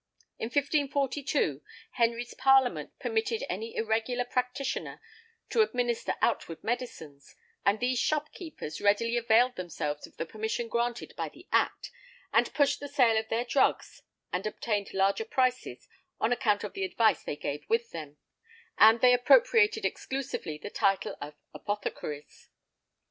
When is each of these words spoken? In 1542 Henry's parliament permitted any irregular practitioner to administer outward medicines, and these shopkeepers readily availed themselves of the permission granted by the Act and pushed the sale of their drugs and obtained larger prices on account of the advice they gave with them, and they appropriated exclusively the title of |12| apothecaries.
In 0.39 0.45
1542 0.47 1.61
Henry's 1.91 2.33
parliament 2.33 2.97
permitted 2.97 3.43
any 3.47 3.75
irregular 3.75 4.25
practitioner 4.25 4.99
to 5.51 5.61
administer 5.61 6.15
outward 6.23 6.63
medicines, 6.63 7.35
and 7.67 7.79
these 7.79 7.99
shopkeepers 7.99 8.81
readily 8.81 9.15
availed 9.15 9.57
themselves 9.57 10.07
of 10.07 10.17
the 10.17 10.25
permission 10.25 10.67
granted 10.69 11.13
by 11.15 11.29
the 11.29 11.47
Act 11.51 11.91
and 12.33 12.51
pushed 12.55 12.79
the 12.79 12.87
sale 12.87 13.15
of 13.15 13.29
their 13.29 13.45
drugs 13.45 14.01
and 14.33 14.47
obtained 14.47 14.91
larger 14.91 15.23
prices 15.23 15.87
on 16.19 16.33
account 16.33 16.63
of 16.63 16.73
the 16.73 16.83
advice 16.83 17.23
they 17.23 17.35
gave 17.35 17.63
with 17.69 17.91
them, 17.91 18.17
and 18.79 19.01
they 19.01 19.13
appropriated 19.13 19.85
exclusively 19.85 20.57
the 20.57 20.71
title 20.71 21.15
of 21.21 21.35
|12| 21.35 21.35
apothecaries. 21.53 22.49